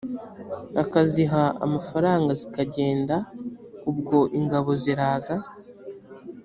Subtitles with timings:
[0.81, 3.15] akaziha amafaranga zikagenda
[3.91, 5.35] ubwo ingabo ziraza